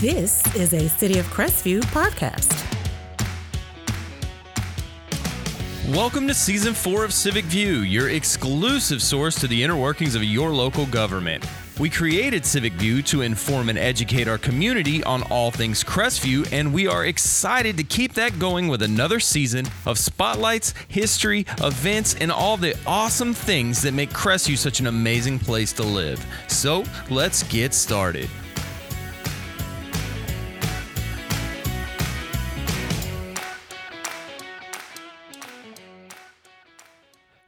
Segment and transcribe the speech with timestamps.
[0.00, 2.54] This is a City of Crestview podcast.
[5.92, 10.22] Welcome to season four of Civic View, your exclusive source to the inner workings of
[10.22, 11.44] your local government.
[11.80, 16.72] We created Civic View to inform and educate our community on all things Crestview, and
[16.72, 22.30] we are excited to keep that going with another season of spotlights, history, events, and
[22.30, 26.24] all the awesome things that make Crestview such an amazing place to live.
[26.46, 28.30] So let's get started.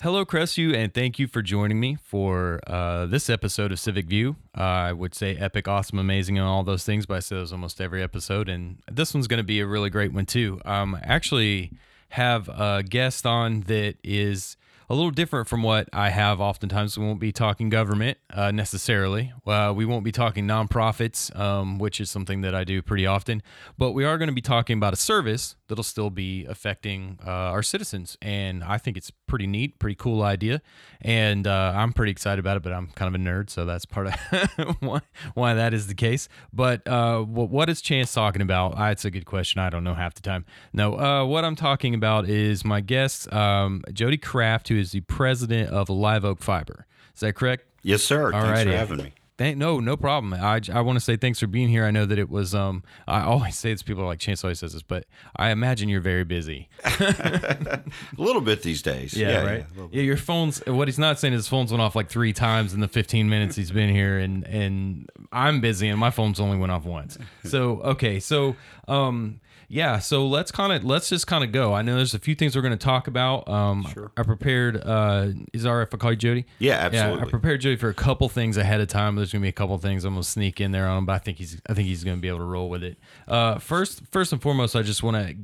[0.03, 4.37] Hello, Crestview, and thank you for joining me for uh, this episode of Civic View.
[4.57, 7.53] Uh, I would say epic, awesome, amazing, and all those things, but I say those
[7.53, 10.59] almost every episode, and this one's going to be a really great one too.
[10.65, 11.73] Um, I actually
[12.09, 14.57] have a guest on that is
[14.91, 16.99] a little different from what I have oftentimes.
[16.99, 19.33] We won't be talking government uh, necessarily.
[19.47, 23.41] Uh, we won't be talking nonprofits, um, which is something that I do pretty often.
[23.79, 27.31] But we are going to be talking about a service that'll still be affecting uh,
[27.31, 28.19] our citizens.
[28.21, 30.61] And I think it's pretty neat, pretty cool idea.
[31.01, 33.49] And uh, I'm pretty excited about it, but I'm kind of a nerd.
[33.49, 35.01] So that's part of why,
[35.33, 36.29] why that is the case.
[36.53, 38.79] But uh, what, what is Chance talking about?
[38.79, 39.61] Uh, it's a good question.
[39.61, 40.45] I don't know half the time.
[40.73, 45.01] No, uh, what I'm talking about is my guest, um, Jody Craft, who is the
[45.03, 46.87] president of Live Oak Fiber.
[47.15, 47.65] Is that correct?
[47.83, 48.33] Yes, sir.
[48.33, 48.71] Thanks righty.
[48.73, 49.13] for having me.
[49.41, 50.35] Thank, no, no problem.
[50.35, 51.87] I, I want to say thanks for being here.
[51.87, 52.55] I know that it was.
[52.55, 53.83] Um, I always say this.
[53.83, 56.69] People are like Chance always says this, but I imagine you're very busy.
[56.85, 57.83] A
[58.19, 59.15] little bit these days.
[59.15, 59.65] Yeah, right.
[59.65, 60.63] a little Yeah, your phone's.
[60.67, 63.31] What he's not saying is his phone's went off like three times in the 15
[63.31, 67.17] minutes he's been here, and and I'm busy, and my phone's only went off once.
[67.45, 68.57] So okay, so
[68.89, 69.41] um,
[69.73, 71.73] yeah, so let's kind of let's just kind of go.
[71.73, 73.49] I know there's a few things we're going to talk about.
[73.49, 74.11] Um, Sure.
[74.17, 74.83] I prepared.
[74.85, 76.45] Uh, is our if I call you Jody?
[76.59, 79.15] Yeah, Yeah, I prepared Jody for a couple things ahead of time.
[79.15, 81.19] There's gonna be a couple things I'm gonna sneak in there on him, but I
[81.19, 82.99] think he's I think he's gonna be able to roll with it.
[83.29, 85.37] Uh, first, first and foremost, I just want to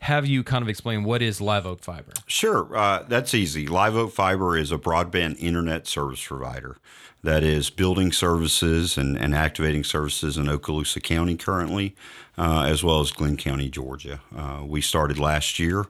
[0.00, 2.12] have you kind of explain what is Live Oak Fiber.
[2.26, 3.66] Sure, uh, that's easy.
[3.66, 6.76] Live Oak Fiber is a broadband internet service provider
[7.22, 11.96] that is building services and, and activating services in Okaloosa County currently,
[12.38, 14.20] uh, as well as Glynn County, Georgia.
[14.34, 15.86] Uh, we started last year,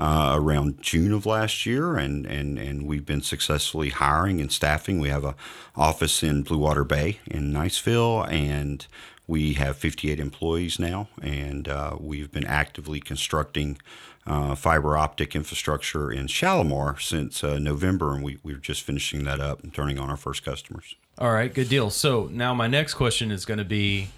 [0.00, 4.98] uh, around June of last year, and, and, and we've been successfully hiring and staffing.
[4.98, 5.36] We have a
[5.76, 8.84] office in Bluewater Bay in Niceville, and
[9.30, 13.78] we have 58 employees now, and uh, we've been actively constructing
[14.26, 19.38] uh, fiber optic infrastructure in Shalimar since uh, November, and we, we're just finishing that
[19.38, 20.96] up and turning on our first customers.
[21.16, 21.90] All right, good deal.
[21.90, 24.08] So now my next question is going to be,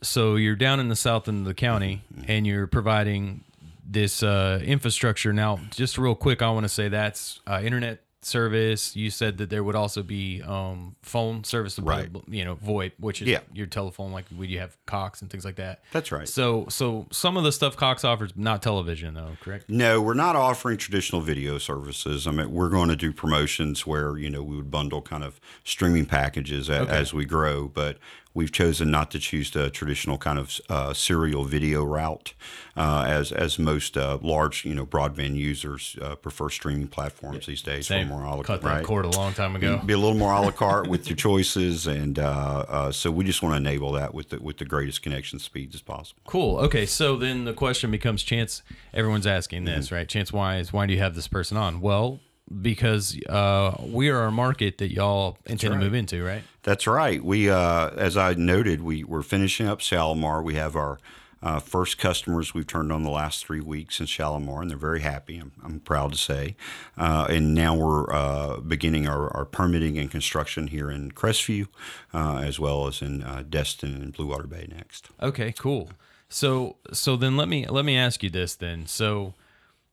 [0.00, 3.42] so you're down in the south end of the county, and you're providing
[3.84, 5.32] this uh, infrastructure.
[5.32, 8.94] Now, just real quick, I want to say that's uh, internet service.
[8.96, 12.10] You said that there would also be um, phone service, Right.
[12.28, 13.40] You know, VoIP, which is Yeah.
[13.54, 15.82] your telephone, like would you have Cox and things like that.
[15.92, 16.28] That's right.
[16.28, 19.68] So, so some of the stuff Cox offers, not television though, correct?
[19.68, 22.26] No, we're not offering traditional video services.
[22.26, 25.40] I mean, we're going to do promotions where you know we would bundle kind of
[25.64, 27.98] streaming packages a, as we grow, but
[28.36, 32.34] we've chosen not to choose the traditional kind of uh, serial video route,
[32.76, 37.62] uh, as as most uh, large you know broadband users uh, prefer streaming platforms these
[37.62, 37.86] days.
[37.86, 38.08] Same.
[38.08, 39.80] More a la Cut that cord a long time ago.
[39.84, 43.24] Be a little more a la carte with your choices, and uh, uh, so we
[43.24, 46.20] just want to enable that with the, with the greatest connection speeds as possible.
[46.26, 46.58] Cool.
[46.58, 48.62] Okay, so then the question becomes, Chance.
[48.92, 50.06] Everyone's asking this, right?
[50.06, 51.80] Chance, why is why do you have this person on?
[51.80, 52.20] Well,
[52.62, 56.42] because uh, we are a market that y'all intend to move into, right?
[56.66, 57.24] That's right.
[57.24, 60.42] We, uh, as I noted, we we're finishing up Shalimar.
[60.42, 60.98] We have our
[61.40, 64.98] uh, first customers we've turned on the last three weeks in Shalimar, and they're very
[65.00, 65.38] happy.
[65.38, 66.56] I'm, I'm proud to say.
[66.98, 71.68] Uh, and now we're uh, beginning our, our permitting and construction here in Crestview,
[72.12, 75.10] uh, as well as in uh, Destin and Bluewater Bay next.
[75.22, 75.90] Okay, cool.
[76.28, 78.86] So so then let me let me ask you this then.
[78.86, 79.34] So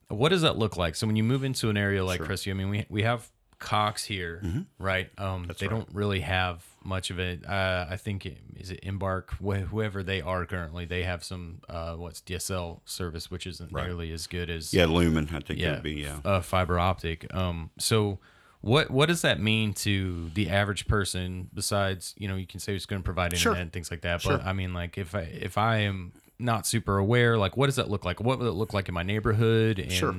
[0.08, 0.96] what does that look like?
[0.96, 3.30] So when you move into an area like Crestview, I mean we we have
[3.60, 4.42] Cox here,
[4.78, 5.08] right?
[5.16, 7.44] Um, they don't really have much of it.
[7.46, 11.60] Uh, I think it, is it Embarq, wh- whoever they are currently, they have some
[11.68, 15.72] uh, what's DSL service, which isn't nearly as good as Yeah, Lumen, I think yeah,
[15.74, 15.92] would be.
[15.94, 16.18] Yeah.
[16.24, 17.32] uh, fiber optic.
[17.34, 18.18] Um, so
[18.60, 21.48] what what does that mean to the average person?
[21.52, 23.62] Besides, you know, you can say it's going to provide internet Sure.
[23.62, 24.22] and things like that.
[24.24, 27.76] But I mean, like if I if I am not super aware, like what does
[27.76, 28.20] that look like?
[28.20, 29.78] What would it look like in my neighborhood?
[29.78, 30.14] And Sure.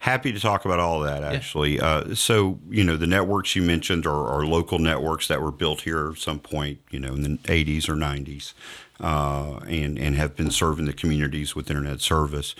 [0.00, 1.78] Happy to talk about all that, actually.
[1.78, 5.82] Uh, so, you know, the networks you mentioned are, are local networks that were built
[5.82, 8.54] here at some point, you know, in the 80s or 90s.
[8.98, 12.54] Uh, and, and have been serving the communities with internet service.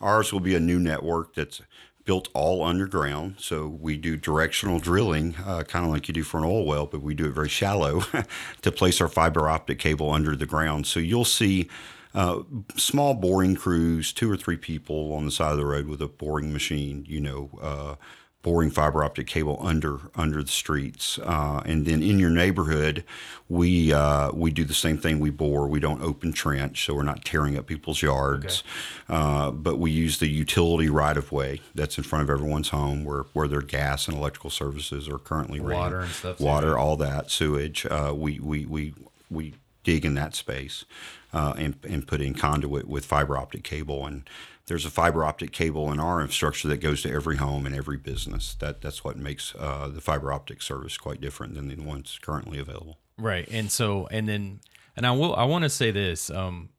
[0.00, 1.60] Ours will be a new network that's
[2.04, 3.36] built all underground.
[3.38, 6.86] So we do directional drilling, uh, kind of like you do for an oil well,
[6.86, 8.02] but we do it very shallow
[8.62, 10.86] to place our fiber optic cable under the ground.
[10.86, 11.68] So you'll see
[12.14, 12.42] uh,
[12.76, 16.08] small boring crews, two or three people on the side of the road with a
[16.08, 17.94] boring machine, you know, uh,
[18.42, 23.04] boring fiber optic cable under under the streets, uh, and then in your neighborhood,
[23.48, 25.20] we uh, we do the same thing.
[25.20, 25.68] We bore.
[25.68, 28.62] We don't open trench, so we're not tearing up people's yards.
[29.08, 29.18] Okay.
[29.18, 33.04] Uh, but we use the utility right of way that's in front of everyone's home,
[33.04, 36.04] where where their gas and electrical services are currently water ran.
[36.04, 36.40] and stuff.
[36.40, 37.86] Water, all that sewage.
[37.86, 38.94] Uh, we we we
[39.30, 39.54] we
[39.84, 40.84] dig in that space
[41.32, 44.28] uh, and and put in conduit with fiber optic cable and
[44.66, 47.96] there's a fiber optic cable in our infrastructure that goes to every home and every
[47.96, 48.54] business.
[48.54, 52.58] That that's what makes uh, the fiber optic service quite different than the ones currently
[52.58, 52.98] available.
[53.18, 54.60] Right, and so and then
[54.96, 56.70] and I will I want to say this um,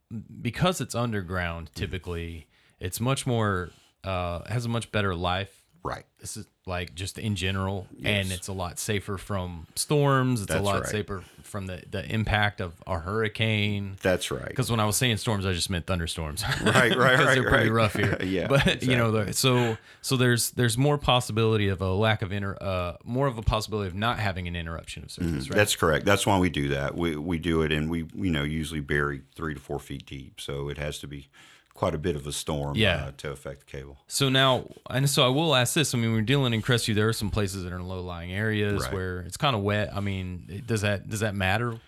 [0.42, 1.72] because it's underground.
[1.76, 2.48] Typically,
[2.80, 3.72] it's much more
[4.04, 5.63] uh, has a much better life.
[5.84, 6.06] Right.
[6.20, 8.06] This is like just in general, yes.
[8.06, 10.42] and it's a lot safer from storms.
[10.42, 10.90] It's That's a lot right.
[10.90, 13.98] safer from the, the impact of a hurricane.
[14.02, 14.48] That's right.
[14.48, 16.44] Because when I was saying storms, I just meant thunderstorms.
[16.64, 17.36] Right, right, right.
[17.36, 17.72] they're pretty right.
[17.72, 18.18] rough here.
[18.24, 18.92] yeah, but exactly.
[18.92, 23.28] you know, so so there's there's more possibility of a lack of inter, uh, more
[23.28, 25.32] of a possibility of not having an interruption of service.
[25.32, 25.58] Mm, right?
[25.58, 26.06] That's correct.
[26.06, 26.96] That's why we do that.
[26.96, 30.40] We we do it, and we you know usually bury three to four feet deep,
[30.40, 31.28] so it has to be
[31.74, 33.06] quite a bit of a storm yeah.
[33.06, 33.98] uh, to affect the cable.
[34.08, 35.94] So now, and so I will ask this.
[35.94, 36.96] I mean, we're dealing in Crestview.
[36.96, 38.94] There are some places that are in low lying areas right.
[38.94, 39.90] where it's kind of wet.
[39.94, 41.80] I mean, does that does that matter?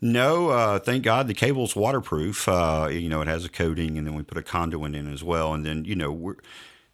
[0.00, 2.48] No, uh, thank God the cable's waterproof.
[2.48, 5.22] Uh, you know, it has a coating, and then we put a conduit in as
[5.22, 5.54] well.
[5.54, 6.36] And then you know we're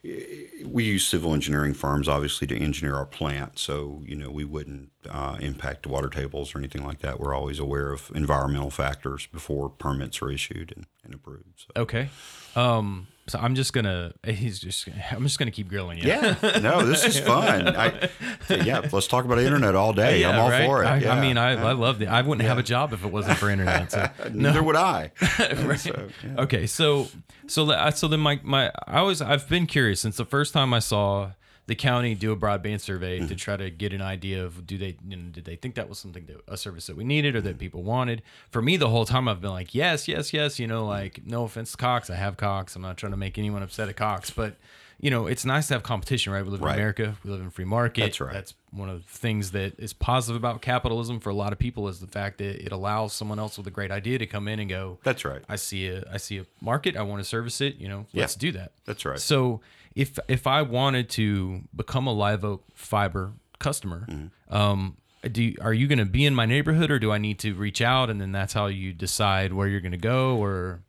[0.02, 3.58] we use civil engineering firms obviously to engineer our plant.
[3.58, 7.20] So you know we wouldn't uh, impact water tables or anything like that.
[7.20, 11.82] We're always aware of environmental factors before permits are issued and, and approved so.
[11.82, 12.08] okay.
[12.56, 14.12] Um, so I'm just gonna.
[14.24, 14.88] He's just.
[15.12, 16.08] I'm just gonna keep grilling you.
[16.08, 16.36] Yeah.
[16.60, 17.68] No, this is fun.
[17.68, 18.10] I,
[18.48, 18.80] yeah.
[18.92, 20.20] Let's talk about internet all day.
[20.20, 20.66] Yeah, I'm all right?
[20.66, 20.86] for it.
[20.86, 21.14] I, yeah.
[21.14, 22.08] I mean, I, I love it.
[22.08, 22.48] I wouldn't yeah.
[22.48, 23.92] have a job if it wasn't for internet.
[23.92, 24.08] So.
[24.32, 24.66] Neither no.
[24.66, 25.12] would I.
[25.62, 25.78] right.
[25.78, 26.66] So, okay.
[26.66, 27.08] So
[27.46, 30.80] so so then my my I always I've been curious since the first time I
[30.80, 31.30] saw
[31.70, 33.28] the county do a broadband survey mm-hmm.
[33.28, 35.88] to try to get an idea of do they you know, did they think that
[35.88, 38.22] was something that a service that we needed or that people wanted.
[38.50, 40.58] For me, the whole time I've been like, yes, yes, yes.
[40.58, 42.75] You know, like no offense to Cox, I have Cox.
[42.75, 44.56] I'm not trying to make anyone upset at Cox, but
[44.99, 46.44] you know, it's nice to have competition, right?
[46.44, 46.72] We live right.
[46.72, 48.00] in America, we live in free market.
[48.00, 48.32] That's right.
[48.32, 51.87] That's one of the things that is positive about capitalism for a lot of people
[51.87, 54.58] is the fact that it allows someone else with a great idea to come in
[54.58, 54.99] and go.
[55.05, 55.43] That's right.
[55.49, 56.96] I see a I see a market.
[56.96, 57.76] I want to service it.
[57.76, 58.73] You know, let's do that.
[58.87, 59.20] That's right.
[59.20, 59.61] So
[59.94, 64.54] if if I wanted to become a Live Oak Fiber customer, mm-hmm.
[64.54, 64.96] um,
[65.31, 67.54] do you, are you going to be in my neighborhood, or do I need to
[67.54, 70.82] reach out and then that's how you decide where you're going to go, or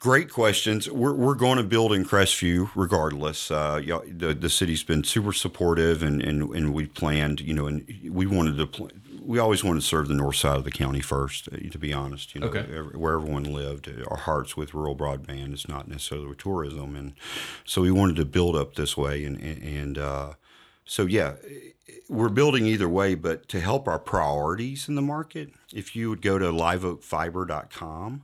[0.00, 0.90] Great questions.
[0.90, 3.50] We're, we're going to build in Crestview regardless.
[3.50, 7.86] Uh, the, the city's been super supportive, and, and, and we planned, you know, and
[8.10, 8.90] we wanted to, pl-
[9.28, 11.92] we always wanted to serve the north side of the county first, uh, to be
[11.92, 12.34] honest.
[12.34, 12.62] You know, okay.
[12.96, 15.52] where everyone lived, our hearts with rural broadband.
[15.52, 17.12] It's not necessarily with tourism, and
[17.66, 20.32] so we wanted to build up this way, and and uh,
[20.86, 21.34] so yeah,
[22.08, 23.14] we're building either way.
[23.14, 28.22] But to help our priorities in the market, if you would go to liveoakfiber.com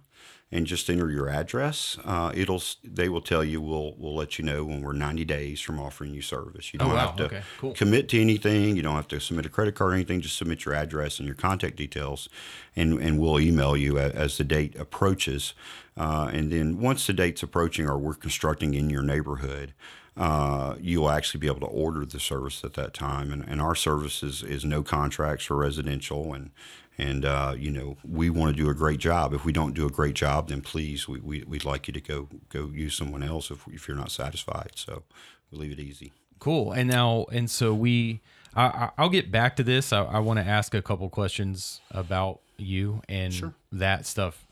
[0.55, 1.99] and just enter your address.
[2.05, 5.61] Uh, it'll they will tell you we'll we'll let you know when we're 90 days
[5.61, 6.73] from offering you service.
[6.73, 7.07] You don't oh, wow.
[7.09, 7.43] have to okay.
[7.59, 7.75] cool.
[7.75, 8.77] commit to anything.
[8.77, 10.21] You don't have to submit a credit card or anything.
[10.21, 12.29] Just submit your address and your contact details,
[12.77, 15.55] and and we'll email you as, as the date approaches.
[15.97, 19.75] Uh, and then once the date's approaching or we're constructing in your neighborhood.
[20.17, 23.33] Uh, you'll actually be able to order the service at that time.
[23.33, 26.51] And, and our service is, is no contracts for residential and,
[26.99, 29.35] and uh, you know we want to do a great job.
[29.35, 32.01] If we don't do a great job, then please we, we would like you to
[32.01, 34.73] go go use someone else if if you're not satisfied.
[34.77, 35.03] So
[35.51, 36.13] we leave it easy.
[36.39, 36.73] Cool.
[36.73, 38.21] And now and so we
[38.57, 39.93] I, will get back to this.
[39.93, 43.55] I, I want to ask a couple questions about you and sure.
[43.73, 44.45] that stuff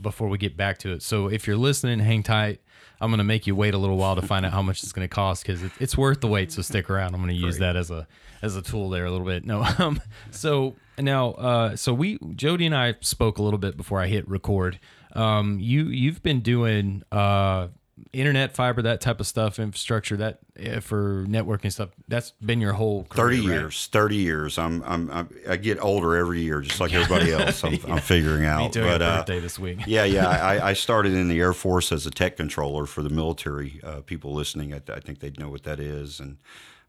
[0.00, 1.02] before we get back to it.
[1.02, 2.60] So if you're listening, hang tight.
[3.00, 4.92] I'm going to make you wait a little while to find out how much it's
[4.92, 6.52] going to cost because it, it's worth the wait.
[6.52, 7.14] So stick around.
[7.14, 8.06] I'm going to use that as a
[8.42, 9.44] as a tool there a little bit.
[9.44, 14.00] No, um, so now, uh, so we Jody and I spoke a little bit before
[14.00, 14.78] I hit record.
[15.14, 17.68] Um, you you've been doing uh,
[18.12, 22.72] internet fiber that type of stuff infrastructure that uh, for networking stuff that's been your
[22.72, 24.00] whole career, 30 years right?
[24.02, 27.74] 30 years I'm, I'm, I'm i get older every year just like everybody else i'm,
[27.74, 27.80] yeah.
[27.86, 31.12] I'm figuring out Me too, but uh, birthday this week yeah yeah I, I, started
[31.12, 34.80] in the air force as a tech controller for the military uh, people listening I,
[34.92, 36.38] I think they'd know what that is and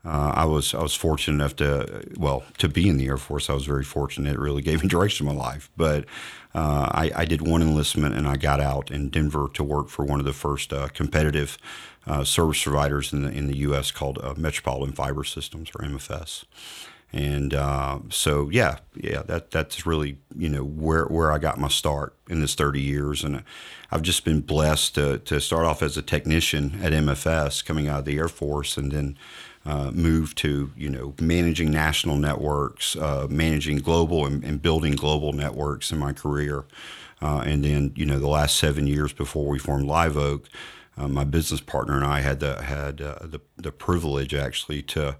[0.03, 3.49] uh, I was I was fortunate enough to well to be in the Air Force.
[3.49, 4.33] I was very fortunate.
[4.33, 5.69] It really gave me direction in my life.
[5.77, 6.05] But
[6.53, 10.03] uh, I, I, did one enlistment and I got out in Denver to work for
[10.03, 11.57] one of the first uh, competitive
[12.05, 13.91] uh, service providers in the in the U.S.
[13.91, 16.43] called uh, Metropolitan Fiber Systems or MFS.
[17.13, 21.67] And uh, so, yeah, yeah, that that's really you know where where I got my
[21.67, 23.43] start in this 30 years, and
[23.91, 27.99] I've just been blessed to to start off as a technician at MFS, coming out
[27.99, 29.17] of the Air Force, and then
[29.65, 35.33] uh, move to you know managing national networks, uh, managing global and, and, building global
[35.33, 36.65] networks in my career,
[37.21, 40.49] uh, and then you know the last seven years before we formed Live Oak,
[40.97, 45.17] uh, my business partner and I had the had uh, the the privilege actually to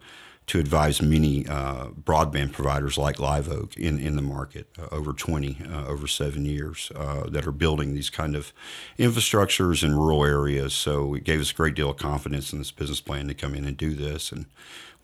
[0.48, 5.14] to advise many uh, broadband providers like Live Oak in, in the market, uh, over
[5.14, 8.52] 20, uh, over seven years, uh, that are building these kind of
[9.00, 10.74] infrastructures in rural areas.
[10.74, 13.56] So it gave us a great deal of confidence in this business plan to come
[13.56, 14.32] in and do this.
[14.32, 14.46] And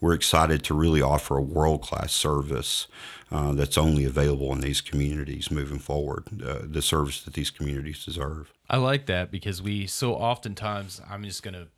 [0.00, 2.86] we're excited to really offer a world class service
[3.30, 8.04] uh, that's only available in these communities moving forward, uh, the service that these communities
[8.04, 8.52] deserve.
[8.70, 11.68] I like that because we so oftentimes, I'm just going to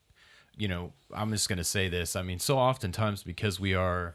[0.61, 2.15] you know, I'm just going to say this.
[2.15, 4.15] I mean, so oftentimes because we are,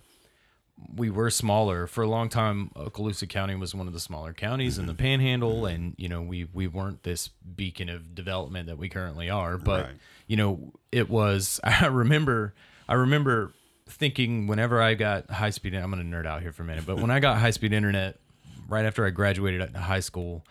[0.95, 2.69] we were smaller for a long time.
[2.75, 5.01] Okaloosa County was one of the smaller counties in the mm-hmm.
[5.01, 9.57] Panhandle, and you know, we we weren't this beacon of development that we currently are.
[9.57, 9.95] But right.
[10.27, 11.59] you know, it was.
[11.63, 12.53] I remember.
[12.87, 13.53] I remember
[13.87, 15.73] thinking whenever I got high speed.
[15.73, 17.73] I'm going to nerd out here for a minute, but when I got high speed
[17.73, 18.19] internet
[18.67, 20.43] right after I graduated high school,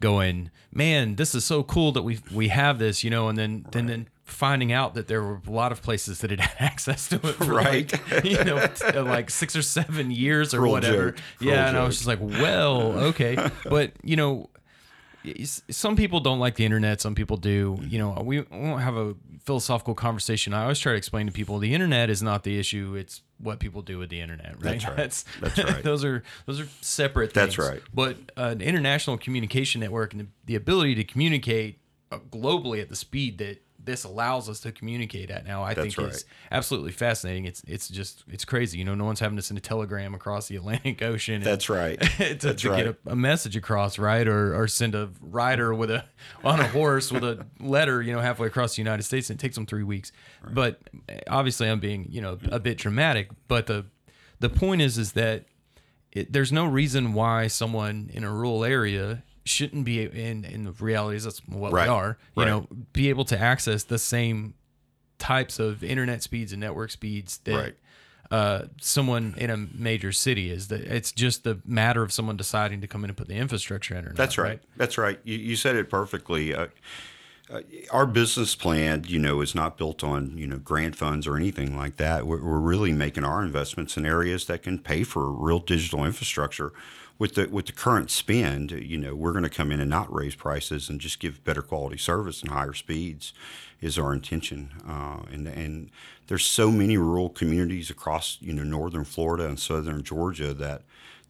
[0.00, 3.62] going, man, this is so cool that we we have this, you know, and then
[3.64, 3.72] right.
[3.72, 7.16] then then finding out that there were a lot of places that had access to
[7.16, 7.92] it for right.
[8.10, 8.68] like, you know
[9.02, 11.14] like six or seven years or whatever.
[11.40, 13.36] yeah and i was just like well okay.
[13.64, 14.50] But you know
[15.70, 17.00] some people don't like the internet.
[17.00, 17.78] Some people do.
[17.82, 20.52] You know we won't have a philosophical conversation.
[20.52, 22.94] I always try to explain to people the internet is not the issue.
[22.96, 24.80] It's what people do with the internet right?
[24.80, 24.96] That's right.
[24.96, 25.82] That's, that's right.
[25.82, 27.56] those are those are separate things.
[27.56, 27.82] that's right.
[27.94, 31.78] But uh, an international communication network and the, the ability to communicate
[32.10, 35.94] uh, globally at the speed that this allows us to communicate at now i That's
[35.94, 36.14] think right.
[36.14, 39.58] is absolutely fascinating it's it's just it's crazy you know no one's having to send
[39.58, 42.84] a telegram across the atlantic ocean and, That's right to, That's to right.
[42.84, 46.04] get a, a, message across right or or send a rider with a
[46.44, 49.42] on a horse with a letter you know halfway across the united states and it
[49.42, 50.12] takes them three weeks
[50.42, 50.54] right.
[50.54, 53.86] but eh, obviously i'm being you know a bit dramatic but the
[54.40, 55.46] the point is is that
[56.12, 60.72] it, there's no reason why someone in a rural area shouldn't be in in the
[60.72, 61.88] realities that's what right.
[61.88, 62.48] we are you right.
[62.48, 64.54] know be able to access the same
[65.18, 67.74] types of internet speeds and network speeds that right.
[68.30, 72.80] uh, someone in a major city is that it's just the matter of someone deciding
[72.80, 74.60] to come in and put the infrastructure in or that's not, right.
[74.76, 76.66] that's right you, you said it perfectly uh,
[77.50, 81.36] uh, our business plan, you know, is not built on you know grant funds or
[81.36, 82.26] anything like that.
[82.26, 86.72] We're, we're really making our investments in areas that can pay for real digital infrastructure
[87.22, 90.12] with the with the current spend, you know, we're going to come in and not
[90.12, 93.32] raise prices and just give better quality service and higher speeds
[93.80, 94.70] is our intention.
[94.84, 95.90] Uh, and and
[96.26, 100.82] there's so many rural communities across you know northern Florida and southern Georgia that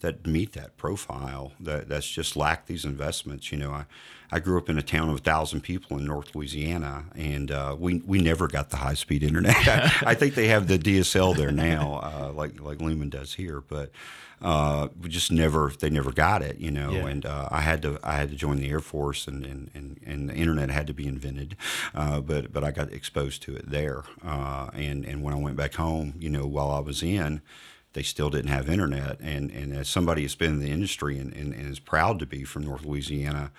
[0.02, 3.50] that meet that profile that that's just lack these investments.
[3.50, 3.86] You know, I
[4.30, 7.76] I grew up in a town of a thousand people in North Louisiana, and uh,
[7.78, 9.56] we we never got the high speed internet.
[9.68, 13.60] I, I, think they have the DSL there now, uh, like like Lumen does here,
[13.60, 13.90] but
[14.40, 16.92] uh, we just never they never got it, you know.
[16.92, 17.06] Yeah.
[17.06, 20.00] And uh, I had to I had to join the Air Force, and and, and,
[20.04, 21.56] and the internet had to be invented,
[21.94, 24.02] uh, but but I got exposed to it there.
[24.24, 27.42] Uh, and and when I went back home, you know, while I was in,
[27.92, 29.18] they still didn't have internet.
[29.20, 32.26] And and as somebody who's been in the industry and, and, and is proud to
[32.26, 33.50] be from North Louisiana.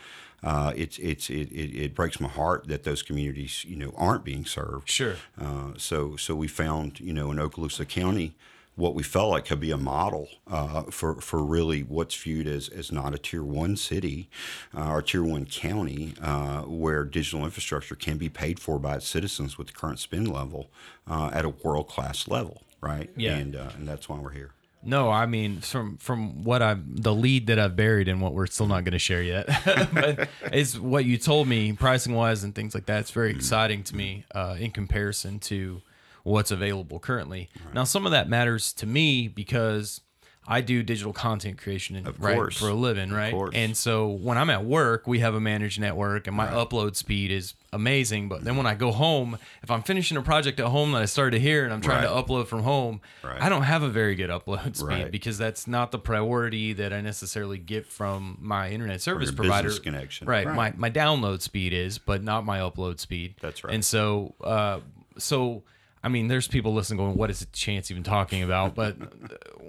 [0.44, 4.26] Uh, it's it's it, it, it, breaks my heart that those communities you know aren't
[4.26, 4.90] being served.
[4.90, 5.16] Sure.
[5.40, 8.36] Uh, so so we found you know in Okaloosa County
[8.76, 12.70] what we felt like could be a model uh, for for really what's viewed as,
[12.70, 14.30] as not a tier one city
[14.76, 19.08] uh, or tier one county uh, where digital infrastructure can be paid for by its
[19.08, 20.70] citizens with the current spend level
[21.08, 23.10] uh, at a world class level, right?
[23.16, 24.52] Yeah, and uh, and that's why we're here.
[24.86, 28.48] No, I mean from from what I've the lead that I've buried and what we're
[28.48, 29.48] still not going to share yet,
[29.94, 33.00] but is what you told me pricing wise and things like that.
[33.00, 35.82] It's very exciting to me uh, in comparison to
[36.24, 37.50] what's available currently.
[37.66, 37.74] Right.
[37.74, 40.02] Now, some of that matters to me because
[40.46, 43.34] I do digital content creation and, right, for a living, right?
[43.54, 46.70] And so when I'm at work, we have a managed network and my right.
[46.70, 48.28] upload speed is amazing.
[48.28, 51.06] But then when I go home, if I'm finishing a project at home that I
[51.06, 52.14] started here and I'm trying right.
[52.14, 55.92] to upload from home, I don't have a very good upload speed because that's not
[55.92, 59.72] the priority that I necessarily get from my internet service provider.
[59.80, 60.28] connection.
[60.28, 60.46] Right.
[60.46, 63.36] My, my download speed is, but not my upload speed.
[63.42, 63.74] That's right.
[63.74, 64.82] And so, uh,
[65.18, 65.64] so
[66.06, 69.08] I mean, there's people listening going, "What is a Chance even talking about?" But uh,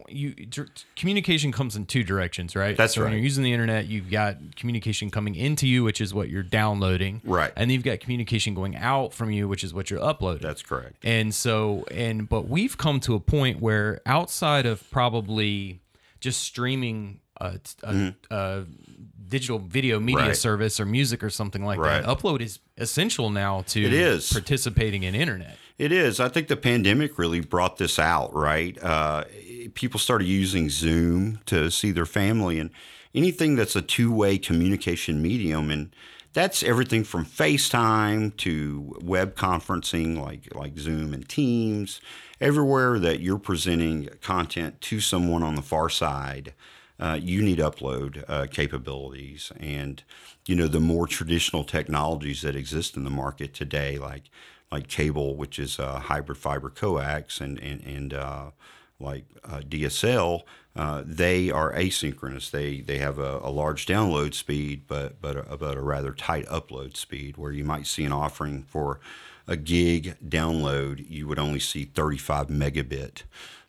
[0.08, 2.76] you dir- communication comes in two directions, right?
[2.76, 3.16] That's so When right.
[3.16, 7.20] you're using the internet, you've got communication coming into you, which is what you're downloading,
[7.24, 7.52] Right.
[7.56, 10.42] And you've got communication going out from you, which is what you're uploading.
[10.42, 10.96] That's correct.
[11.04, 15.80] And so, and but we've come to a point where outside of probably
[16.20, 18.64] just streaming a, a, a
[19.28, 20.28] digital video media Mm-hmm.
[20.28, 20.36] Right.
[20.36, 22.02] service or music or something like Right.
[22.04, 24.32] that, upload is essential now to It is.
[24.32, 25.56] participating in internet.
[25.76, 26.20] It is.
[26.20, 28.80] I think the pandemic really brought this out, right?
[28.82, 29.24] Uh,
[29.74, 32.70] people started using Zoom to see their family and
[33.12, 35.70] anything that's a two way communication medium.
[35.70, 35.90] And
[36.32, 42.00] that's everything from FaceTime to web conferencing like, like Zoom and Teams,
[42.40, 46.54] everywhere that you're presenting content to someone on the far side.
[47.00, 50.04] Uh, you need upload uh, capabilities and
[50.46, 54.30] you know the more traditional technologies that exist in the market today like
[54.74, 58.46] like cable, which is uh, hybrid fiber coax, and and and uh,
[58.98, 60.42] like uh, DSL,
[60.76, 62.50] uh, they are asynchronous.
[62.50, 66.46] They they have a, a large download speed, but but a, but a rather tight
[66.46, 67.36] upload speed.
[67.36, 68.98] Where you might see an offering for
[69.46, 73.22] a gig download, you would only see 35 megabit.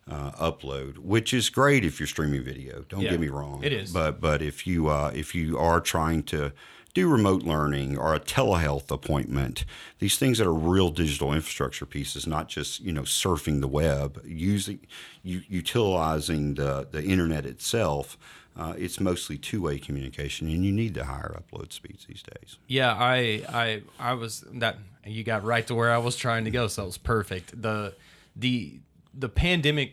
[0.08, 2.84] Uh, upload, which is great if you're streaming video.
[2.88, 3.64] Don't Yeah, get me wrong.
[3.64, 3.90] it is.
[3.92, 6.52] But but if you uh, if you are trying to
[6.96, 9.66] do remote learning or a telehealth appointment,
[9.98, 14.22] these things that are real digital infrastructure pieces, not just you know surfing the web,
[14.24, 14.80] using
[15.22, 18.16] u- utilizing the the internet itself.
[18.58, 22.56] Uh, it's mostly two-way communication, and you need the higher upload speeds these days.
[22.66, 26.50] Yeah, I I I was that you got right to where I was trying to
[26.50, 27.60] go, so it was perfect.
[27.60, 27.92] The
[28.34, 28.80] the
[29.12, 29.92] the pandemic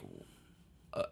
[0.94, 1.04] uh,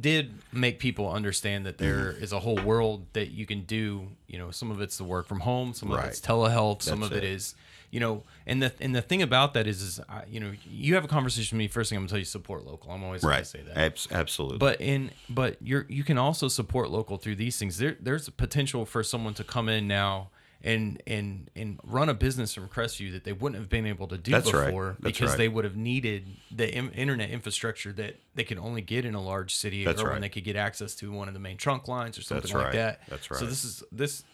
[0.00, 2.24] did make people understand that there Mm-hmm.
[2.24, 4.08] is a whole world that you can do.
[4.26, 7.12] You know, some of it's the work from home, some of it's telehealth, some That's
[7.12, 7.30] of it it.
[7.30, 7.54] is
[7.92, 10.96] you know, and the and the thing about that is, is I, you know, you
[10.96, 11.68] have a conversation with me.
[11.68, 12.90] First thing I'm gonna tell you, support local.
[12.90, 13.76] I'm always gonna say that.
[13.78, 14.58] Abs- absolutely.
[14.58, 17.78] But in but you're you can also support local through these things.
[17.78, 20.30] There there's a potential for someone to come in now
[20.62, 24.18] and and and run a business from Crestview that they wouldn't have been able to
[24.18, 24.66] do That's right.
[24.66, 25.38] before That's because right.
[25.38, 29.22] they would have needed the Im- internet infrastructure that they could only get in a
[29.22, 31.88] large city That's or when they could get access to one of the main trunk
[31.88, 32.72] lines or something That's like right.
[32.74, 33.00] that.
[33.08, 33.40] That's right.
[33.40, 34.24] So this is this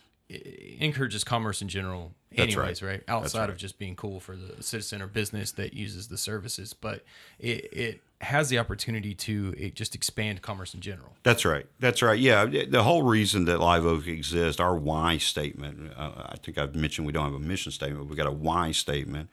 [0.81, 2.91] encourages commerce in general That's anyways right.
[2.93, 3.51] right, outside right.
[3.51, 7.05] of just being cool for the citizen or business that uses the services but
[7.39, 11.67] it, it has the opportunity to it just expand commerce in general That's right.
[11.81, 12.19] That's right.
[12.19, 15.93] Yeah, the whole reason that Live Oak exists, our why statement.
[15.97, 18.01] Uh, I think I've mentioned we don't have a mission statement.
[18.01, 19.29] But We've got a why statement,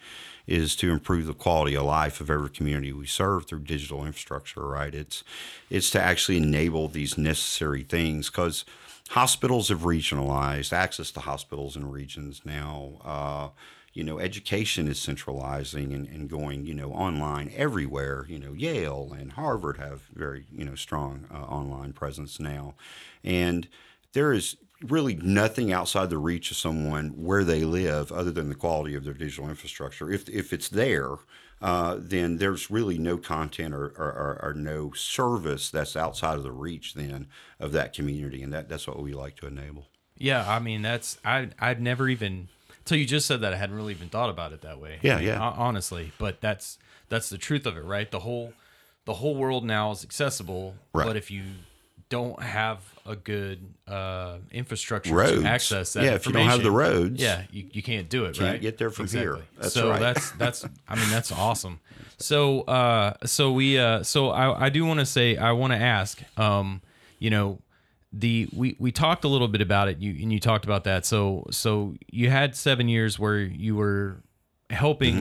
[0.47, 4.62] is to improve the quality of life of every community we serve through digital infrastructure.
[4.62, 4.93] Right.
[4.93, 5.23] It's
[5.69, 8.65] it's to actually enable these necessary things because
[9.10, 12.99] hospitals have regionalized access to hospitals in regions now.
[13.04, 13.49] Uh,
[13.93, 18.25] you know, education is centralizing and, and going, you know, online everywhere.
[18.30, 22.75] You know, Yale and Harvard have very, you know, strong uh, online presence now.
[23.23, 23.67] And
[24.13, 28.56] there is really nothing outside the reach of someone where they live other than the
[28.56, 30.10] quality of their digital infrastructure.
[30.10, 31.15] If, if it's there,
[31.62, 36.54] uh, then there's really no content or, or, or, no service that's outside of the
[36.54, 37.28] reach then
[37.60, 38.41] of that community.
[38.41, 39.88] And that, that's what we like to enable.
[40.15, 42.47] yeah i mean that's i i'd never even
[42.89, 45.13] till you just said that i hadn't really even thought about it that way Yeah,
[45.13, 45.39] I mean, yeah.
[45.39, 48.54] honestly but that's that's the truth of it right the whole
[49.06, 51.06] the whole world now is accessible Right.
[51.06, 51.43] but if you
[52.10, 55.43] don't have a good uh, infrastructure Roads.
[55.43, 58.25] to access that Yeah, if you don't have the roads, yeah you, you can't do
[58.25, 59.39] it can't right get there from here.
[59.60, 59.99] That's so right.
[59.99, 61.80] that's that's i mean that's awesome
[62.17, 65.78] so uh so we uh so i i do want to say i want to
[65.80, 66.82] ask um
[67.19, 67.60] you know
[68.12, 71.06] the we we talked a little bit about it you and you talked about that
[71.06, 74.17] so so you had seven years where you were
[74.72, 75.15] helping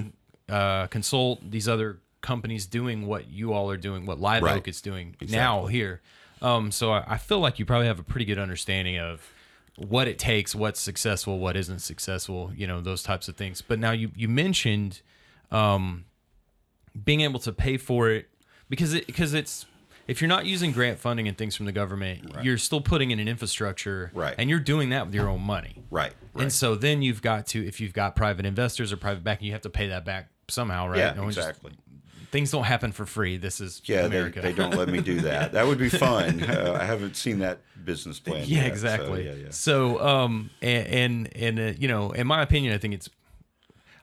[0.49, 0.55] Mm-hmm.
[0.55, 4.57] uh consult these other companies doing what you all are doing what live Right.
[4.57, 6.01] oak is doing now here
[6.41, 9.21] um so I, I feel like you probably have a pretty good understanding of
[9.77, 13.79] what it takes what's successful what isn't successful you know those types of things but
[13.79, 15.03] now you you mentioned
[15.51, 16.05] um
[17.05, 18.29] being able to pay for it
[18.71, 19.67] because it because it's
[20.09, 23.21] if you're not using grant funding and things from the government, you're still putting in
[23.21, 24.35] an infrastructure, Right.
[24.39, 27.65] And you're doing that with your own money, Right, And so then you've got to,
[27.67, 30.89] if you've got private investors or private backing, you have to pay that back somehow,
[30.89, 30.99] right?
[30.99, 31.73] Yeah, No one just- exactly.
[32.31, 33.37] things don't happen for free.
[33.37, 34.41] This is Yeah, they, America.
[34.41, 35.53] they don't let me do that.
[35.59, 36.43] That would be fun.
[36.43, 38.45] Uh, I haven't seen that business plan.
[38.47, 39.27] yeah, yet, so, exactly.
[39.27, 39.51] yeah, yeah.
[39.51, 43.09] So, um, and and, and uh, you know, in my opinion, I think it's.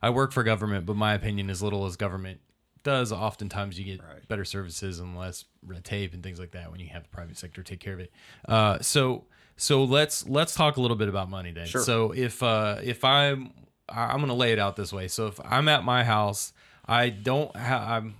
[0.02, 2.40] I work for government, but my opinion, is little as government
[2.86, 4.26] does, oftentimes you get Right.
[4.30, 7.38] better services and less red tape and things like that when you have the private
[7.38, 8.12] sector take care of it.
[8.48, 9.26] Uh, so,
[9.58, 11.66] so let's let's talk a little bit about money then.
[11.66, 11.82] Sure.
[11.82, 13.52] So if uh, if I'm
[13.90, 15.10] I'm gonna lay it out this way.
[15.10, 16.54] So if I'm at my house.
[16.88, 17.82] I don't have.
[17.82, 18.14] I'm.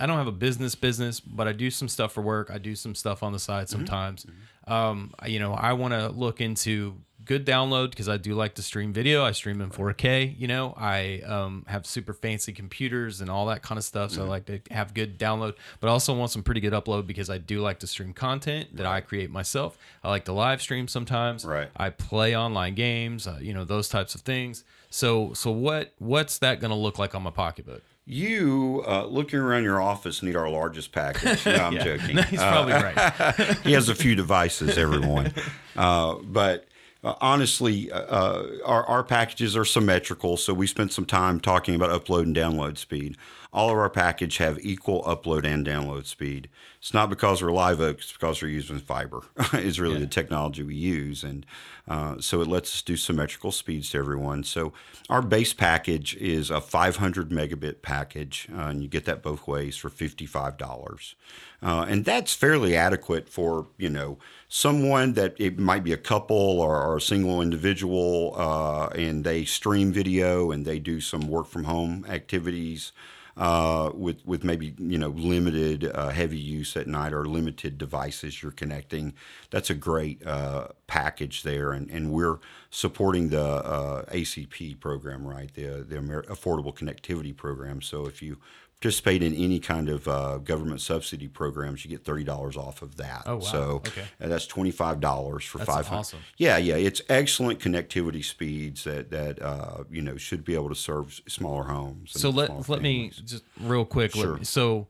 [0.00, 2.50] I don't have a business business, but I do some stuff for work.
[2.52, 3.76] I do some stuff on the side Mm-hmm.
[3.78, 4.26] sometimes.
[4.66, 6.96] Um, you know, I want to look into
[7.28, 9.22] good download because I do like to stream video.
[9.24, 10.34] I stream in 4K.
[10.36, 14.20] You know, I um, have super fancy computers and all that kind of stuff, Mm-hmm.
[14.20, 15.54] so I like to have good download.
[15.78, 18.74] But I also want some pretty good upload because I do like to stream content
[18.76, 19.78] that I create myself.
[20.02, 21.44] I like to live stream sometimes.
[21.44, 21.68] Right.
[21.76, 23.26] I play online games.
[23.28, 24.64] Uh, you know, those types of things.
[24.90, 27.82] So, so what what's that going to look like on my pocketbook?
[28.06, 31.44] You uh, looking around your office need our largest package.
[31.44, 32.16] No, I'm joking.
[32.30, 33.56] He's probably right.
[33.64, 35.34] he has a few devices, everyone.
[35.76, 36.64] Uh, but
[37.04, 40.36] uh, honestly, uh, our, our packages are symmetrical.
[40.36, 43.16] So we spent some time talking about upload and download speed.
[43.50, 46.50] All of our package have equal upload and download speed.
[46.78, 49.22] It's not because we're live oak, it's because we're using fiber.
[49.54, 51.46] is really the technology we use, and
[51.88, 54.44] uh, so it lets us do symmetrical speeds to everyone.
[54.44, 54.74] So
[55.08, 59.76] our base package is a 500 megabit package, uh, and you get that both ways
[59.76, 61.14] for $55.
[61.60, 66.60] Uh, and that's fairly adequate for, you know, someone that it might be a couple
[66.60, 71.46] or, or a single individual, uh, and they stream video and they do some work
[71.46, 72.92] from home activities
[73.38, 78.42] uh, with with maybe you know limited uh, heavy use at night or limited devices
[78.42, 79.14] you're connecting.
[79.50, 82.38] That's a great uh, package there, and, and we're
[82.70, 85.54] supporting the uh, ACP program, right?
[85.54, 87.80] The the Amer- Affordable Connectivity Program.
[87.80, 88.38] So if you
[88.80, 92.96] participate in any kind of uh, government subsidy programs, you get thirty dollars off of
[92.96, 93.22] that.
[93.26, 93.40] Oh, wow.
[93.40, 94.02] So Okay.
[94.20, 96.00] uh, that's twenty five dollars for five hundred.
[96.00, 96.20] awesome.
[96.36, 100.76] Yeah, yeah, it's excellent connectivity speeds that that uh, you know should be able to
[100.76, 102.14] serve smaller homes.
[102.14, 104.14] and so let let me just real quick.
[104.14, 104.36] Sure.
[104.38, 104.86] me- so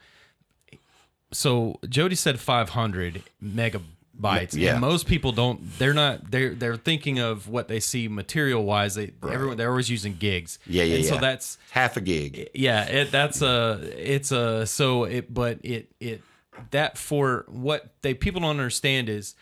[1.32, 3.22] so Jody said 500
[4.20, 4.54] megabytes.
[4.56, 4.72] Yeah.
[4.72, 5.60] And most people don't.
[5.78, 6.30] They're not.
[6.30, 8.94] They're they're thinking of what they see material wise.
[8.94, 10.58] They everyone they're always using gigs.
[10.66, 12.50] Yeah, yeah, And so that's half a gig.
[12.54, 12.84] yeah.
[12.84, 16.22] It that's a it's a so it but it it
[16.70, 19.34] that for what they people don't understand is.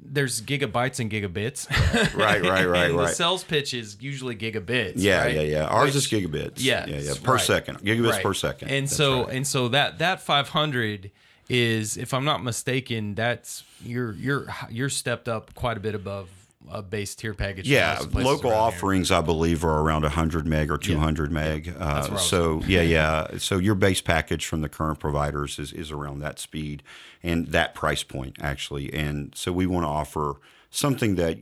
[0.00, 1.68] There's gigabytes and gigabits.
[2.14, 4.92] Right, right, right, and The sales pitch is usually gigabits.
[4.94, 5.34] Yeah, right?
[5.34, 5.64] yeah, yeah.
[5.64, 6.58] Ours is gigabits.
[6.58, 7.14] Yeah, yeah, yeah.
[7.20, 7.40] Per right.
[7.40, 8.22] second, gigabits Right.
[8.22, 8.68] per second.
[8.68, 9.34] And That's so right.
[9.34, 11.10] and so that that 500
[11.48, 16.28] is, if I'm not mistaken, that's you're you're you're stepped up quite a bit above
[16.70, 17.68] a base tier package.
[17.68, 18.52] yeah, local around here.
[18.52, 21.66] offerings I believe are around 100 meg or 200 meg.
[21.66, 23.38] where I Uh, so yeah, yeah.
[23.38, 26.82] So your base package from the current providers is is around that speed
[27.22, 28.92] and that price point actually.
[28.92, 31.38] And so we want to offer something that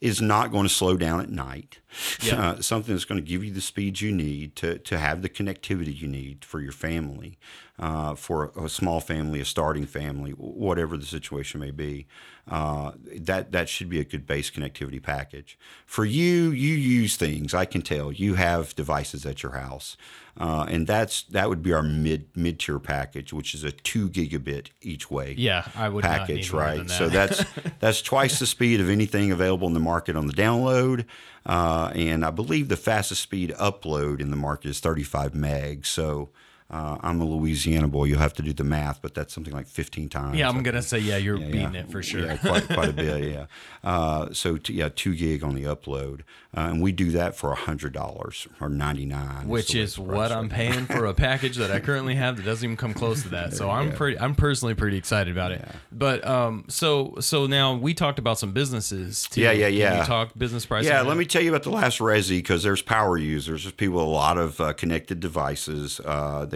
[0.00, 1.78] is not going to slow down at night.
[2.30, 5.28] Uh, something that's going to give you the speed you need to, to have the
[5.28, 7.38] connectivity you need for your family,
[7.78, 12.06] uh, for a, a small family, a starting family, whatever the situation may be.
[12.48, 15.58] Uh, that that should be a good base connectivity package.
[15.84, 17.52] For you, you use things.
[17.52, 19.96] I can tell you have devices at your house,
[20.38, 24.08] uh, and that's that would be our mid mid tier package, which is a two
[24.08, 26.78] gigabit each way Yeah, I would not package, right?
[26.78, 27.44] than So that's
[27.80, 31.04] that's twice the speed of anything available in the market on the download,
[31.46, 35.84] uh, and I believe the fastest speed upload in the market is 35 meg.
[35.84, 36.28] So
[36.68, 38.04] uh, I'm a Louisiana boy.
[38.04, 40.36] You'll have to do the math, but that's something like 15 times.
[40.36, 41.80] yeah, I'm gonna say yeah, you're yeah, beating yeah.
[41.80, 42.26] it for sure.
[42.26, 43.32] Yeah, quite, quite a bit.
[43.32, 43.46] Yeah.
[43.84, 46.22] Uh, so t- yeah, two gig on the upload,
[46.56, 50.48] uh, and we do that for hundred dollars or ninety nine, Which is what I'm
[50.48, 53.54] paying for a package that I currently have that doesn't even come close to that.
[53.54, 55.64] So I'm pretty, I'm personally pretty excited about it.
[55.92, 59.28] But um, so so now we talked about some businesses.
[59.28, 59.42] Too.
[59.42, 60.00] Yeah, yeah, yeah.
[60.00, 60.90] you talk business pricing?
[60.90, 63.62] Yeah, let me tell you about the last Resi because there's power users.
[63.62, 66.00] There's people a lot of uh, connected devices.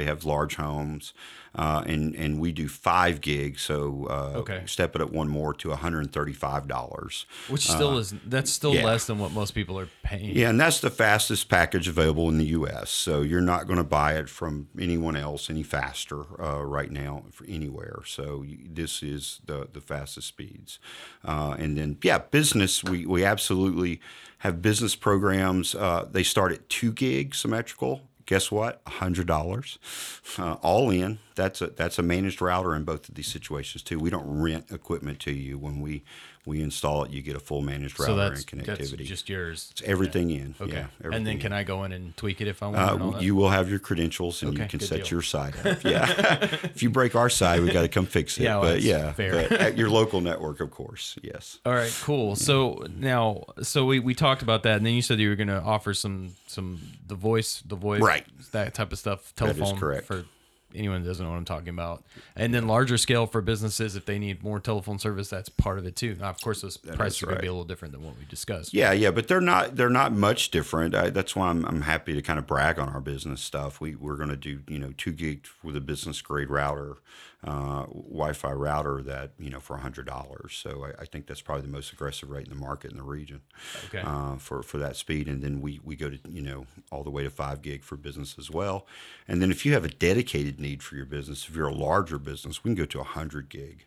[0.01, 1.13] Uh, they have large homes,
[1.55, 3.63] uh, and and we do five gigs.
[3.63, 4.63] So uh, Okay.
[4.67, 7.27] step it up one more to 135 dollars.
[7.49, 8.85] Which still is that's still yeah.
[8.85, 10.37] less than what most people are paying.
[10.37, 12.91] Yeah, and that's the fastest package available in the U.S.
[12.91, 17.25] So you're not going to buy it from anyone else any faster uh, right now
[17.33, 18.01] for anywhere.
[18.07, 20.79] So you, this is the the fastest speeds.
[21.25, 24.01] Uh, and then yeah, business we we absolutely
[24.39, 25.75] have business programs.
[25.75, 28.03] Uh, they start at two gig symmetrical.
[28.31, 28.81] Guess what?
[28.87, 29.81] hundred dollars,
[30.39, 31.19] uh, all in.
[31.35, 33.99] That's a that's a managed router in both of these situations too.
[33.99, 36.05] We don't rent equipment to you when we
[36.47, 37.11] we install it.
[37.11, 39.05] You get a full managed router so that's, and that's connectivity.
[39.05, 39.69] just yours.
[39.73, 40.55] It's everything in.
[40.61, 40.73] Okay.
[41.03, 41.59] Yeah, and then can in.
[41.59, 43.17] I go in and tweak it if I want?
[43.17, 45.07] Uh, you will have your credentials and Okay, you can set deal.
[45.09, 45.85] your side up.
[45.85, 46.09] Yeah.
[46.63, 48.45] if you break our side, we've got to come fix it.
[48.45, 49.49] Yeah, well, but yeah, fair.
[49.49, 51.19] but at your local network, of course.
[51.23, 51.59] Yes.
[51.67, 52.37] All right, cool.
[52.37, 55.49] So now, so we, we talked about that, and then you said you were going
[55.49, 58.25] to offer some some the voice, the voice, Right.
[58.53, 60.07] that type of stuff, telephone correct.
[60.07, 60.25] for
[60.75, 62.05] anyone doesn't know what I'm talking about.
[62.37, 65.87] And then larger scale for businesses, if they need more telephone service, that's part of
[65.87, 66.17] it too.
[66.21, 68.25] Now, of course, those prices are going to be a little different than what we
[68.27, 68.73] discussed.
[68.75, 70.95] Yeah, yeah, but they're not they're not much different.
[70.95, 73.81] I, that's why I'm, I'm happy to kind of brag on our business stuff.
[73.81, 76.97] We we're going to do you know two gig with a business grade router,
[77.43, 80.61] uh, Wi-Fi router that you know for hundred dollars.
[80.63, 83.03] So I, I, think that's probably the most aggressive rate in the market in the
[83.03, 83.41] region.
[83.87, 84.03] Okay.
[84.05, 87.11] Uh, for for that speed, and then we we go to you know all the
[87.11, 88.87] way to five gig for business as well.
[89.27, 92.19] And then if you have a dedicated need for your business, if you're a larger
[92.19, 93.87] business, we can go to hundred gig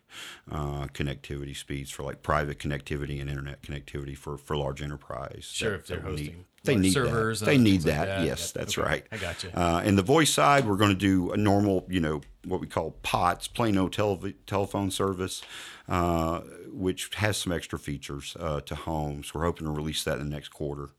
[0.52, 5.44] uh, connectivity speeds for like private connectivity and internet connectivity for for large enterprise.
[5.44, 6.26] Sure, that, if they're hosting.
[6.26, 7.41] Need they need servers.
[7.41, 7.47] That.
[7.47, 7.99] They need that.
[7.99, 8.26] Like that.
[8.26, 8.88] Yes, that's okay.
[8.88, 9.06] right.
[9.12, 9.49] I got you.
[9.54, 12.67] Uh, and the voice side, we're going to do a normal, you know, what we
[12.67, 15.41] call POTS, plain old tele- telephone service,
[15.89, 16.39] uh,
[16.71, 19.34] which has some extra features uh, to homes.
[19.34, 20.89] We're hoping to release that in the next quarter.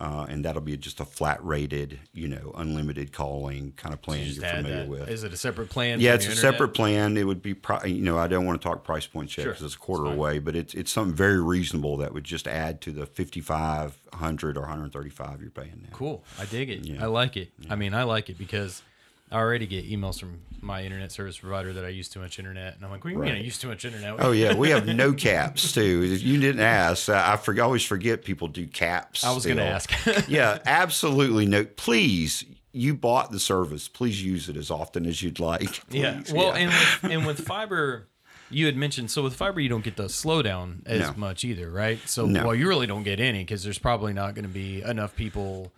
[0.00, 4.24] Uh, and that'll be just a flat rated, you know, unlimited calling kind of plan
[4.26, 4.88] so you're familiar that.
[4.88, 5.08] with.
[5.08, 5.98] Is it a separate plan?
[5.98, 6.52] Yeah, it's a internet?
[6.52, 7.16] separate plan.
[7.16, 9.58] It would be, pro- you know, I don't want to talk price points yet because
[9.58, 9.66] sure.
[9.66, 12.92] it's a quarter away, but it's it's something very reasonable that would just add to
[12.92, 15.88] the fifty five hundred or 135 you're paying now.
[15.92, 16.24] Cool.
[16.38, 16.86] I dig it.
[16.86, 17.02] Yeah.
[17.02, 17.50] I like it.
[17.58, 17.72] Yeah.
[17.72, 18.82] I mean, I like it because
[19.30, 22.76] I already get emails from my internet service provider that I use too much internet,
[22.76, 23.32] and I'm like, "What do you right.
[23.32, 26.04] mean I use too much internet?" Oh yeah, we have no caps too.
[26.04, 27.08] You didn't ask.
[27.08, 29.24] I forget, always forget people do caps.
[29.24, 29.92] I was going to ask.
[30.28, 31.64] yeah, absolutely no.
[31.64, 33.88] Please, you bought the service.
[33.88, 35.86] Please use it as often as you'd like.
[35.88, 36.00] Please.
[36.00, 36.22] Yeah.
[36.32, 36.56] Well, yeah.
[36.56, 38.08] and with, and with fiber.
[38.50, 41.14] You had mentioned so with fiber you don't get the slowdown as no.
[41.18, 41.98] much either, right?
[42.08, 42.46] So no.
[42.46, 45.70] well, you really don't get any because there's probably not going to be enough people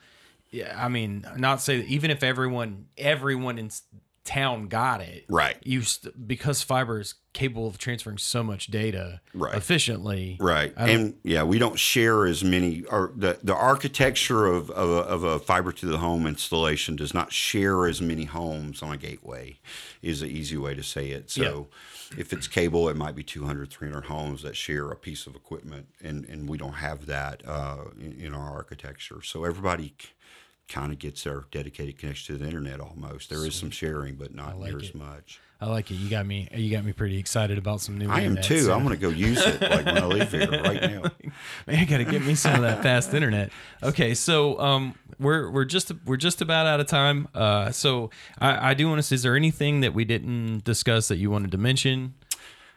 [0.50, 3.70] yeah, I mean, not say that even if everyone everyone in
[4.24, 5.56] town got it, right?
[5.62, 9.54] You st- because fiber is capable of transferring so much data right.
[9.54, 10.72] efficiently, right?
[10.76, 12.84] And yeah, we don't share as many.
[12.84, 17.14] Or the the architecture of of a, of a fiber to the home installation does
[17.14, 19.58] not share as many homes on a gateway.
[20.02, 21.30] Is an easy way to say it.
[21.30, 21.42] So.
[21.42, 21.76] Yeah
[22.16, 25.86] if it's cable, it might be 200, 300 homes that share a piece of equipment,
[26.02, 29.22] and, and we don't have that uh, in, in, our architecture.
[29.22, 29.94] So everybody
[30.70, 33.28] kind of gets their dedicated connection to the internet almost.
[33.28, 34.84] There is some sharing, but not like near it.
[34.84, 35.40] as much.
[35.60, 35.96] I like it.
[35.96, 36.48] You got me.
[36.54, 38.08] You got me pretty excited about some new.
[38.08, 38.60] I am too.
[38.60, 38.72] So.
[38.72, 41.02] I'm going to go use it like when I leave here right now.
[41.66, 43.50] Man, I got to get me some of that fast internet.
[43.82, 47.28] Okay, so um, we're we're just we're just about out of time.
[47.34, 49.14] Uh, so I, I do want to.
[49.14, 52.14] Is there anything that we didn't discuss that you wanted to mention?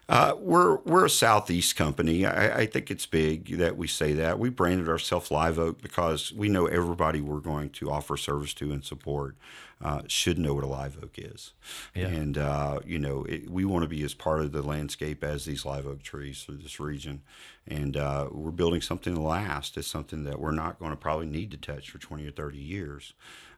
[0.06, 2.26] Uh, we're we're a southeast company.
[2.26, 4.38] I, I, think it's big that we say that.
[4.38, 8.70] We branded ourselves Live Oak because we know everybody we're going to offer service to
[8.70, 9.34] and support
[9.84, 11.52] uh, should know what a live oak is.
[11.94, 12.06] Yeah.
[12.06, 15.44] And uh, you know, it, we want to be as part of the landscape as
[15.44, 17.22] these live oak trees through this region.
[17.68, 19.76] And uh, we're building something to last.
[19.76, 22.58] It's something that we're not going to probably need to touch for 20 or 30
[22.58, 23.12] years.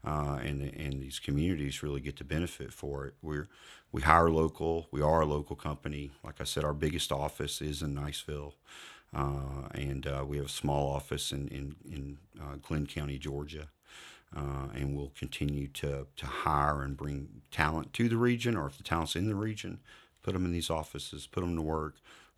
[0.05, 3.15] Uh, and and these communities really get to benefit for it.
[3.23, 3.49] We're
[3.93, 4.89] we hire local.
[4.91, 6.11] We are a local company.
[6.25, 8.55] Like I said, our biggest office is in Niceville,
[9.15, 13.69] uh, and uh, we have a small office in in, in uh, Glynn County, Georgia.
[14.35, 18.77] Uh, and we'll continue to to hire and bring talent to the region, or if
[18.77, 19.81] the talent's in the region,
[20.23, 21.97] put them in these offices, put them to work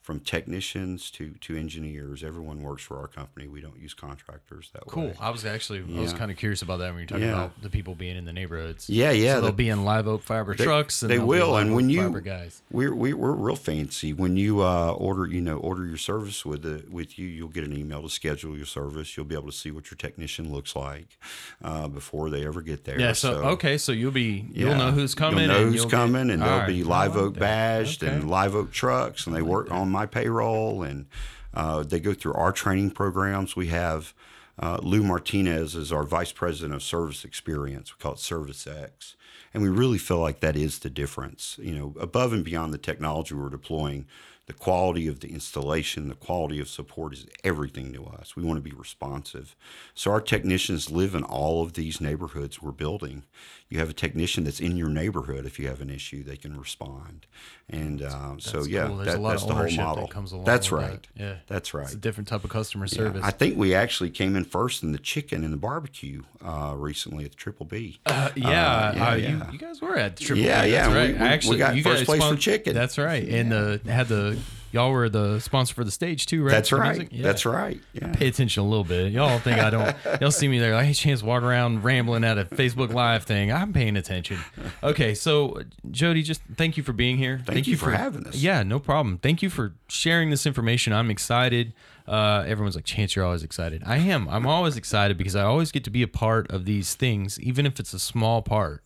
[0.09, 2.25] from technicians to to engineers.
[2.25, 3.47] Everyone works for our company.
[3.47, 5.03] We don't use contractors that cool.
[5.03, 5.13] way.
[5.15, 5.23] Cool.
[5.23, 5.99] I was actually yeah.
[5.99, 7.35] I was kind of curious about that when you're talking yeah.
[7.35, 8.89] about the people being in the neighborhoods.
[8.89, 9.35] Yeah, yeah.
[9.35, 11.03] So they'll be in live oak fiber they, trucks.
[11.03, 11.59] And they will.
[11.59, 14.15] And when you guys, we're we, are real fancy.
[14.15, 17.65] When you uh, order, you know, order your service with the with you, you'll get
[17.65, 19.15] an email to schedule your service.
[19.15, 21.19] You'll be able to see what your technician looks like
[21.63, 22.99] uh, before they ever get there.
[22.99, 23.13] Yeah.
[23.13, 25.51] So, so okay, so you'll be you'll know who's coming.
[25.51, 26.67] You'll know who's coming, be, and they'll right.
[26.67, 28.11] be live oak badged okay.
[28.11, 31.07] and live oak trucks, and they work on my payroll and
[31.55, 33.57] uh, they go through our training programs.
[33.57, 34.15] We have
[34.61, 37.93] uh, Lou Martinez is our vice president of service experience.
[37.93, 39.17] We call it Service X,
[39.53, 41.59] and we really feel like that is the difference.
[41.61, 44.07] You know, above and beyond the technology we're deploying,
[44.49, 48.35] the quality of the installation, the quality of support is everything to us.
[48.35, 49.55] We want to be responsive.
[49.95, 53.25] So our technicians live in all of these neighborhoods we're building.
[53.69, 55.45] You have a technician that's in your neighborhood.
[55.45, 57.27] If you have an issue, they can respond.
[57.69, 58.97] And uh, so, yeah, cool.
[58.97, 60.07] that, that's the whole model.
[60.07, 61.07] That comes along that's right.
[61.15, 61.23] That.
[61.23, 61.85] Yeah, that's right.
[61.85, 63.21] It's a different type of customer service.
[63.21, 63.27] Yeah.
[63.27, 67.27] I think we actually came in first in the chicken and the barbecue uh, recently
[67.27, 68.01] at the Triple B.
[68.07, 69.29] Uh, yeah, uh, yeah, uh, yeah.
[69.29, 70.71] You, you, guys were at the Triple yeah, B.
[70.71, 70.95] Yeah, yeah.
[70.95, 71.09] Right.
[71.09, 72.73] We, we, actually, we got first place for chicken.
[72.73, 73.53] That's right, and
[73.87, 74.38] had the
[74.73, 76.51] y'all were the sponsor for the stage too, right?
[76.51, 77.09] That's right.
[77.11, 77.23] Yeah.
[77.23, 77.81] That's right.
[77.93, 78.13] Yeah.
[78.13, 79.13] Pay attention a little bit.
[79.13, 79.97] Y'all think I don't?
[80.21, 80.75] y'all see me there?
[80.75, 83.53] Like, hey, chance walk around rambling at a Facebook Live thing.
[83.53, 84.39] I'm paying attention.
[84.83, 87.37] Okay, so Jody, just thank you for being here.
[87.39, 88.37] Thank, thank you, you for, for, having us.
[88.37, 89.19] Yeah, no problem.
[89.19, 90.93] Thank you for sharing this information.
[90.93, 91.73] I'm excited.
[92.07, 93.83] Uh, everyone's like, Chance, you're always excited.
[93.85, 94.29] I am.
[94.29, 97.67] I'm always excited because I always get to be a part of these things, even
[97.67, 98.83] if it's a small part.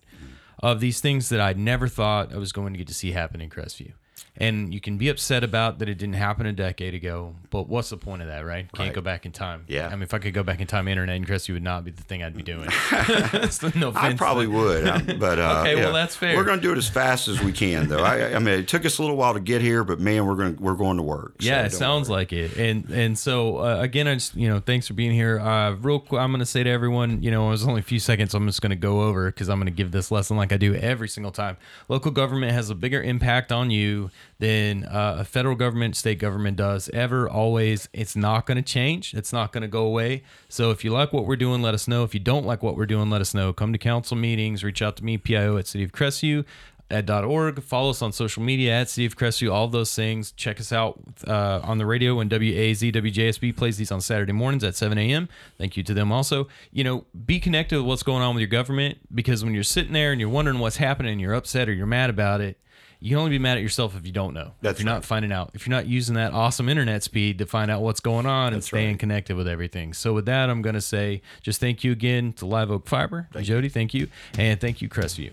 [0.63, 3.41] of these things that I never thought I was going to get to see happen
[3.41, 3.95] in Crestview.
[4.39, 7.91] And you can be upset about that it didn't happen a decade ago, but what's
[7.91, 8.67] the point of that, right?
[8.73, 8.95] Can't Right.
[8.95, 9.65] go back in time.
[9.69, 9.89] Yeah.
[9.89, 11.91] I mean, if I could go back in time, internet and Crestview would not be
[11.91, 12.69] the thing I'd be doing.
[13.75, 16.37] No I probably would, uh, but uh, Okay, well, that's fair.
[16.37, 18.03] We're going to do it as fast as we can, though.
[18.03, 20.35] I, I mean, it took us a little while to get here, but man, we're
[20.35, 21.37] going to we're going to work.
[21.41, 22.21] so Yeah, it sounds worry.
[22.21, 22.57] like it.
[22.57, 25.39] And and so uh, again, I just you know thanks for being here.
[25.39, 27.99] Uh, real quick, I'm gonna say to everyone, you know, it was only a few
[28.01, 28.33] seconds.
[28.33, 30.75] so I'm just gonna go over because I'm gonna give this lesson like I do
[30.75, 31.57] every single time.
[31.89, 36.57] Local government has a bigger impact on you than uh, a federal government, state government
[36.57, 37.29] does ever.
[37.29, 39.15] Always, it's not gonna change.
[39.15, 40.23] It's not gonna go away.
[40.49, 42.05] So if you like what we're doing, let us know.
[42.05, 43.53] If you don't like what we're doing, let us know.
[43.53, 44.65] Come to council meetings.
[44.65, 46.45] Reach out to me, PIO at City of Crestview
[46.93, 47.63] at .org.
[47.63, 49.53] Follow us on social media at City of Crestview.
[49.53, 50.31] All those things.
[50.33, 54.63] Check us out uh, on the radio when WAAZ WJSB plays these on Saturday mornings
[54.63, 55.29] at 7 a.m.
[55.59, 56.49] Thank you to them also.
[56.71, 59.95] You know, be connected with what's going on with your government because when you're sitting
[59.95, 62.59] there and you're wondering what's happening, you're upset or you're mad about it.
[63.03, 64.53] You can only be mad at yourself if you don't know.
[64.61, 65.51] That's if you're not finding out.
[65.55, 68.63] If you're not using that awesome internet speed to find out what's going on and
[68.63, 68.99] staying right.
[68.99, 69.93] connected with everything.
[69.93, 73.29] So with that, I'm going to say just thank you again to LiveOak Fiber.
[73.41, 74.09] Jody, thank you.
[74.39, 75.33] And thank you, Crestview.